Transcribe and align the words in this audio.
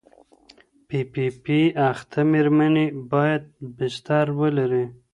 پي 0.87 0.99
پي 1.11 1.25
پي 1.43 1.59
اخته 1.91 2.19
مېرمنې 2.31 2.85
باید 3.11 3.43
بستر 3.75 4.25
ولري. 4.39 4.85